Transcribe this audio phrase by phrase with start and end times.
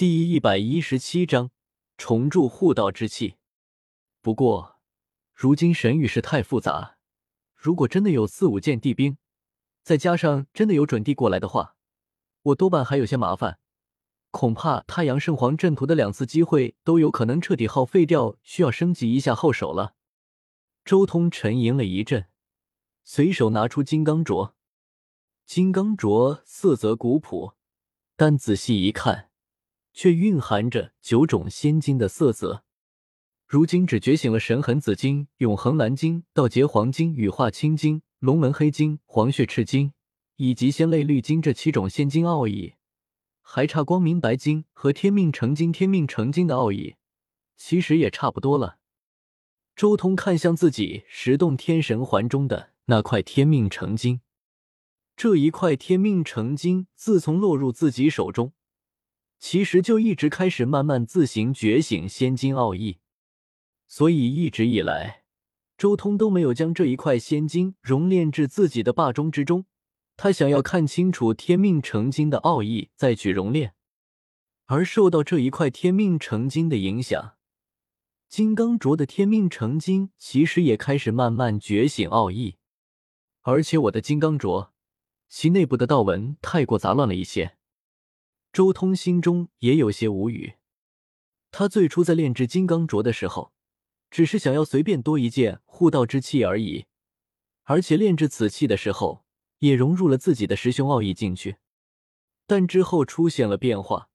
[0.00, 1.50] 第一百一十七章
[1.98, 3.34] 重铸护道之气。
[4.22, 4.78] 不过，
[5.34, 6.96] 如今神域是太复杂，
[7.54, 9.18] 如果真的有四五件地兵，
[9.82, 11.76] 再加上真的有准地过来的话，
[12.44, 13.58] 我多半还有些麻烦。
[14.30, 19.96] 恐怕太阳圣皇阵图的两次机会都有可能彻底耗费掉，需要升级一下后手了。
[20.82, 22.30] 周通沉吟了一阵，
[23.04, 24.54] 随手拿出金刚镯。
[25.44, 27.52] 金刚镯色泽古朴，
[28.16, 29.26] 但仔细一看。
[30.00, 32.64] 却蕴含着九种仙金的色泽。
[33.46, 39.92] 如今只觉醒了神痕紫金、永恒蓝金、道劫黄金、羽化青金、龙纹黑金、黄血赤金
[40.36, 42.76] 以及仙泪绿金这七种仙金奥义，
[43.42, 45.70] 还差光明白金和天命成金。
[45.70, 46.96] 天命成金的奥义
[47.58, 48.78] 其实也差不多了。
[49.76, 54.22] 周通看向自己十洞天神环中的那块天命成金，
[55.14, 58.54] 这一块天命成金自从落入自己手中。
[59.40, 62.98] 其实就一直开始慢慢自行觉醒仙金奥义，
[63.86, 65.24] 所以一直以来，
[65.78, 69.64] 周通都没有将这一块仙金熔炼至自己的霸中之中。
[70.18, 73.72] 他想要看清楚天命成金的奥义，再去熔炼。
[74.66, 77.36] 而受到这一块天命成金的影响，
[78.28, 82.56] 金刚镯的天命成金其实也开始慢慢觉醒奥义。
[83.40, 84.68] 而且我的金刚镯，
[85.30, 87.56] 其内部的道纹太过杂乱了一些。
[88.52, 90.54] 周通心中也有些无语。
[91.52, 93.52] 他最初在炼制金刚镯的时候，
[94.10, 96.86] 只是想要随便多一件护道之器而已，
[97.64, 99.24] 而且炼制此器的时候，
[99.58, 101.56] 也融入了自己的师兄奥义进去。
[102.46, 104.08] 但之后出现了变化，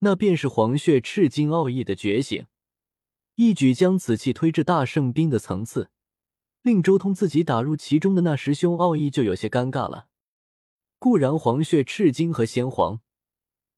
[0.00, 2.46] 那便是黄血赤金奥义的觉醒，
[3.34, 5.90] 一举将此器推至大圣兵的层次，
[6.62, 10.06] 令周通自己打入其中的那师兄奥义就有些尴尬了。
[11.00, 13.00] 固然黄血赤金和仙皇。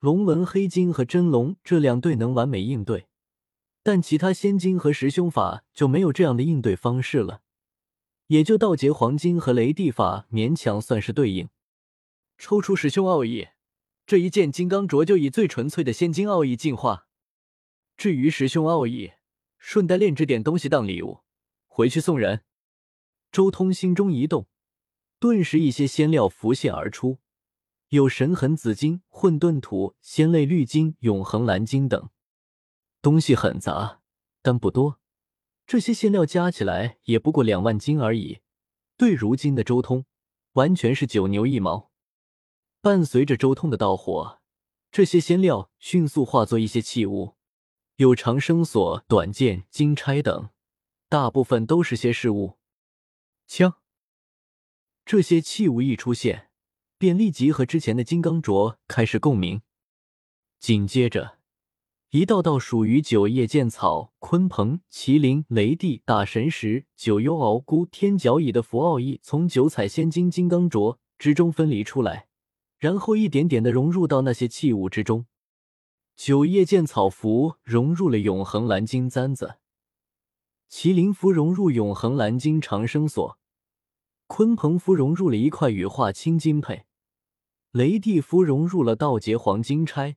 [0.01, 3.07] 龙纹黑金和真龙这两对能完美应对，
[3.83, 7.43] 但其他仙金和十凶法就没有这样的应对方式了。
[8.29, 11.51] 也就道劫黄金和雷地法勉强算是对应。
[12.39, 13.49] 抽出十凶奥义，
[14.07, 17.07] 这一件金刚镯就以最纯粹的仙金奥义进化。
[17.99, 19.13] 至于十凶奥义，
[19.59, 21.19] 顺带炼制点东西当礼物，
[21.67, 22.41] 回去送人。
[23.31, 24.47] 周通心中一动，
[25.19, 27.19] 顿时一些仙料浮现而出。
[27.91, 32.11] 有神痕紫金、混沌土、仙泪绿金、永恒蓝金等
[33.03, 34.01] 东西很杂，
[34.43, 35.01] 但不多。
[35.67, 38.43] 这些馅料加起来也不过两万斤而已，
[38.97, 40.05] 对如今的周通
[40.53, 41.91] 完全是九牛一毛。
[42.81, 44.39] 伴随着周通的到货，
[44.93, 47.35] 这些仙料迅速化作一些器物，
[47.97, 50.51] 有长生锁、短剑、金钗等，
[51.09, 52.57] 大部分都是些饰物。
[53.49, 53.79] 枪，
[55.05, 56.50] 这些器物一出现。
[57.01, 59.63] 便立即和之前的金刚镯开始共鸣，
[60.59, 61.39] 紧接着，
[62.11, 72.27] 一道道属于九叶剑草、鲲鹏、麒麟、雷帝、大神石、九幽敖孤、天角蚁的符奥义从九彩仙金金刚镯之中分离出来，
[72.77, 75.25] 然后一点点的融入到那些器物之中。
[76.17, 79.57] 九叶剑草符融入了永恒蓝金簪子，
[80.71, 83.39] 麒麟符融入永恒蓝金长生锁，
[84.29, 86.85] 鲲鹏符融入了一块羽化青金佩。
[87.73, 90.17] 雷帝符融入了道劫黄金钗，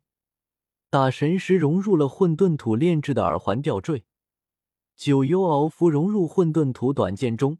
[0.89, 4.05] 打神石融入了混沌土炼制的耳环吊坠，
[4.95, 7.59] 九幽敖符融入混沌土短剑中，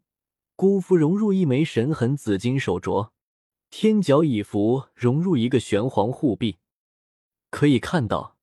[0.56, 3.10] 孤符融入一枚神痕紫金手镯，
[3.70, 6.58] 天角蚁符融入一个玄黄护臂。
[7.50, 8.36] 可以看到，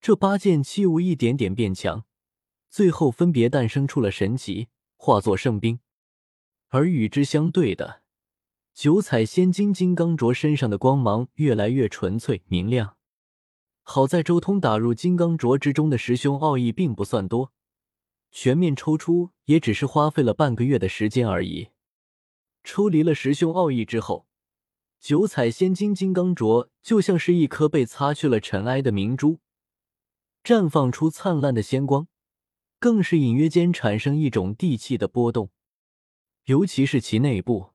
[0.00, 2.04] 这八件器物一点点变强，
[2.70, 5.80] 最后分别诞生出了神奇，化作圣兵，
[6.68, 8.03] 而与之相对的。
[8.74, 12.96] 九彩仙金金刚镯身上的光芒越来越纯粹明亮。
[13.82, 17.52] 好在周通打入金刚镯之中的师兄奥义并不算多，
[18.32, 21.68] 全面抽出也只是花费了半个月的时间而已。
[22.64, 24.26] 抽离了师兄奥义之后，
[24.98, 29.38] 九彩仙金金刚镯就像是一颗被擦去了尘埃的明珠，
[30.42, 32.08] 绽放出灿烂的仙光，
[32.80, 35.50] 更是隐约间产生一种地气的波动，
[36.46, 37.73] 尤其是其内部。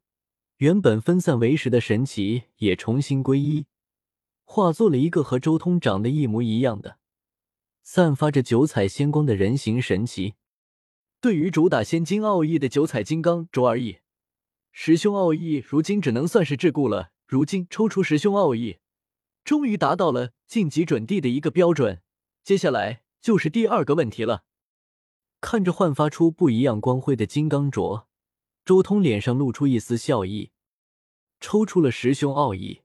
[0.60, 3.66] 原本分散为十的神奇也重新归一，
[4.44, 6.98] 化作了一个和周通长得一模一样的、
[7.82, 10.34] 散发着九彩仙光的人形神奇。
[11.22, 14.02] 对于主打仙金奥义的九彩金刚镯而言，
[14.74, 17.12] 十凶奥义如今只能算是桎梏了。
[17.26, 18.80] 如今抽出十凶奥义，
[19.46, 22.02] 终于达到了晋级准地的一个标准。
[22.44, 24.44] 接下来就是第二个问题了。
[25.40, 28.09] 看着焕发出不一样光辉的金刚镯。
[28.70, 30.52] 周通脸上露出一丝笑意，
[31.40, 32.84] 抽出了十凶奥义，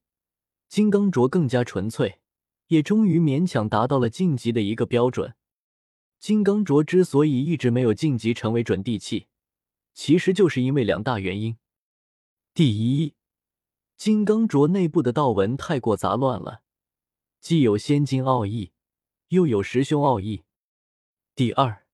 [0.67, 2.21] 金刚镯更加纯粹，
[2.69, 5.35] 也终于勉强达到了晋级的一个标准。
[6.19, 9.27] 金刚镯之所以一直没有晋级成为准地器，
[9.93, 11.59] 其实就是因为两大原因：
[12.55, 13.13] 第一，
[13.99, 16.63] 金刚镯内部的道纹太过杂乱了，
[17.43, 18.73] 既有仙金奥义，
[19.29, 20.45] 又有师兄奥义；
[21.35, 21.85] 第二，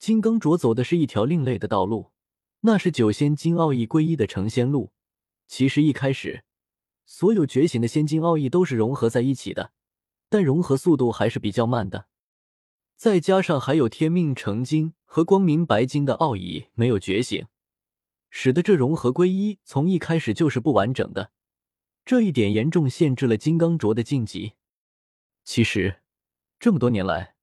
[0.00, 2.10] 金刚镯走的是一条另类的道路，
[2.64, 4.92] 那是九仙金奥义归一的成仙路。
[5.46, 6.44] 其实一开始，
[7.04, 9.72] 所有觉醒的仙金奥义都是融合在一起的，
[10.28, 12.06] 但融合速度还是比较慢的。
[12.96, 17.46] 再加上还有天命成金和光明白金的奥义没有觉醒，
[18.30, 21.32] 使得这融合归一从一开始就是不完整的。
[22.04, 24.52] 这一点严重限制了金刚镯的晋级。
[25.42, 26.00] 其实，
[26.60, 27.34] 这么多年来，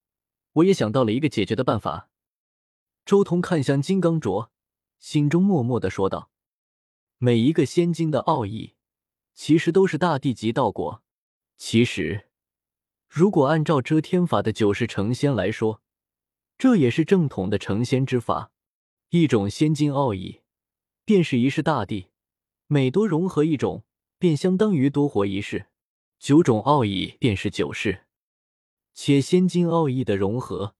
[0.53, 2.09] 我也想到了一个解决的办法。
[3.05, 4.49] 周通看向金刚镯，
[4.99, 6.29] 心中默默的说道
[7.17, 8.75] ：“每一个仙金的奥义，
[9.33, 11.01] 其实都是大地级道果。
[11.57, 12.27] 其实。”
[13.09, 15.81] 如果按照遮天法的九世成仙来说，
[16.59, 18.51] 这也是正统的成仙之法。
[19.09, 20.41] 一种仙金奥义，
[21.05, 22.09] 便是一世大地，
[22.67, 23.83] 每多融合一种，
[24.19, 25.69] 便相当于多活一世。
[26.19, 28.05] 九种奥义便是九世。
[28.93, 30.75] 且仙金奥义的融合，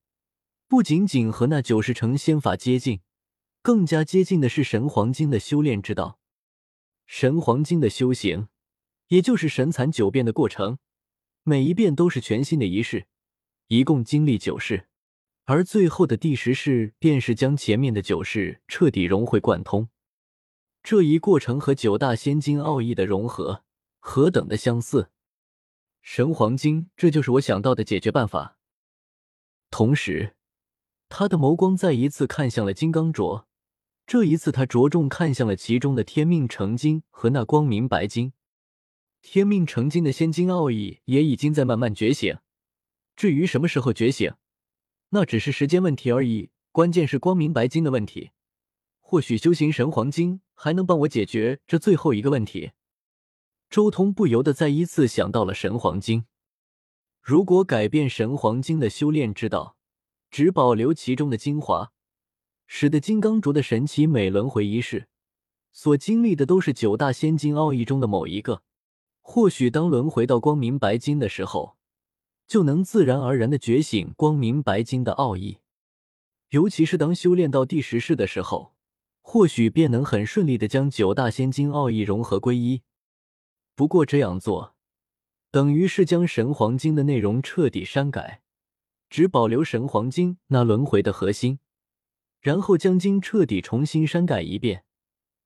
[0.68, 3.02] 不仅仅和那九世成仙法接近，
[3.62, 6.20] 更加接近的是神黄金的修炼之道。
[7.06, 8.48] 神黄金的修行，
[9.08, 10.78] 也就是神蚕九变的过程。
[11.44, 13.08] 每一遍都是全新的仪式，
[13.68, 14.88] 一共经历九世，
[15.46, 19.90] 而最后的第十世便是将前面的九世彻底融会贯通。
[20.84, 23.64] 这一过程和九大仙金奥义的融合
[24.00, 25.10] 何等的相似！
[26.02, 28.58] 神黄金，这就是我想到的解决办法。
[29.72, 30.36] 同时，
[31.10, 33.46] 他的眸光再一次看向了金刚镯，
[34.10, 38.34] 这一次他着重看向了其中的天命成金和那光明白金。
[39.22, 42.40] 天命成金的仙金奥义也已经在慢慢觉醒，
[43.16, 44.34] 至于什么时候觉醒，
[45.10, 46.50] 那只是时间问题而已。
[46.72, 48.32] 关键是光明白金的问题，
[49.00, 52.72] 或许修行神黄金还能帮我解决这最后一个问题。
[53.70, 56.26] 周通不由得再一次想到了神黄金。
[57.22, 59.78] 如果改变神黄金的修炼之道，
[60.32, 61.92] 只保留其中的精华，
[62.72, 65.08] 使得金刚镯的神奇每轮回一世
[65.72, 68.62] 所经历的都是九大仙金奥义中的某一个。
[69.22, 71.78] 或许当轮回到光明白金的时候，
[72.48, 75.58] 就能自然而然的觉醒光明白金的奥义。
[76.50, 78.76] 尤其是当修炼到第十世的时候，
[79.22, 82.84] 或许便能很顺利的将九大仙金奥义融合归一。
[83.76, 84.76] 不过这样做，
[85.50, 88.44] 等于是将神黄金的内容彻底删改，
[89.10, 91.60] 只保留神黄金那轮回的核心，
[92.42, 94.84] 然后将金彻底重新删改一遍，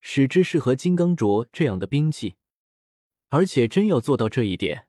[0.01, 2.35] 使之适合金刚镯这样的兵器。
[3.29, 4.87] 而且真要做到这一点，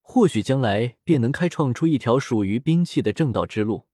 [0.00, 3.86] 或许将来便能开创出一条属于兵器的正道之路。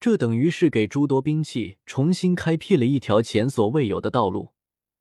[0.00, 4.52] 这等于是给诸多兵器重新开辟了一条前所未有的道路，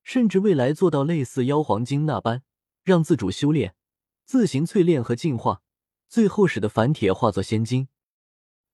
[0.04, 2.44] 甚至未来做到类似妖皇金那般，
[2.84, 3.74] 让自主修炼、
[4.24, 5.64] 自行淬炼和进化，
[6.08, 7.88] 最后使得凡铁化作仙金。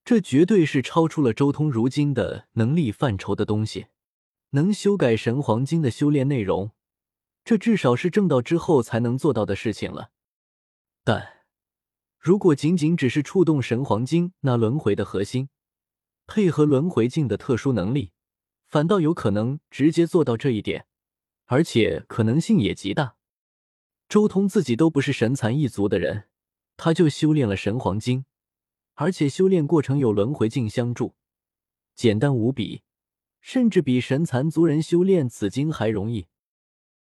[0.08, 3.88] 这绝对是超出了周通如今的能力范畴的东西，
[4.52, 6.72] 能修改神黄金的修炼内容。
[7.44, 10.12] 这至少是正道之后才能做到的事情了，
[11.04, 11.44] 但
[12.18, 15.50] 如果仅仅只是触动神黄金那轮回的核心，
[16.26, 18.14] 配合轮回境的特殊能力，
[18.70, 20.88] 反倒有可能直接做到这一点，
[21.48, 23.18] 而且可能性也极大。
[24.08, 26.30] 周通自己都不是神蚕一族的人，
[26.78, 28.24] 他就修炼了神黄金，
[29.00, 31.14] 而且修炼过程有轮回镜相助，
[31.94, 32.82] 简单无比，
[33.40, 36.26] 甚至比神蚕族人修炼紫金还容易。